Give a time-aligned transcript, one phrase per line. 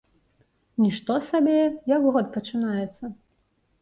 [0.83, 1.55] Нішто сабе,
[1.95, 3.03] як год пачынаецца!